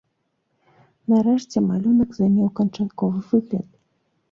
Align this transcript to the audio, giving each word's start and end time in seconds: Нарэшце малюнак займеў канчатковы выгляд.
Нарэшце 1.13 1.57
малюнак 1.67 2.09
займеў 2.21 2.51
канчатковы 2.63 3.19
выгляд. 3.35 3.69